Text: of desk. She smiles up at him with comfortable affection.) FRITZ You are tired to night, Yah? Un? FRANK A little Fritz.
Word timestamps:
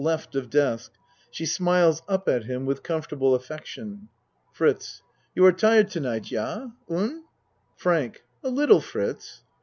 of 0.03 0.49
desk. 0.49 0.93
She 1.29 1.45
smiles 1.45 2.01
up 2.07 2.27
at 2.27 2.45
him 2.45 2.65
with 2.65 2.81
comfortable 2.81 3.35
affection.) 3.35 4.09
FRITZ 4.51 5.03
You 5.35 5.45
are 5.45 5.51
tired 5.51 5.91
to 5.91 5.99
night, 5.99 6.31
Yah? 6.31 6.69
Un? 6.89 7.23
FRANK 7.77 8.23
A 8.43 8.49
little 8.49 8.81
Fritz. 8.81 9.43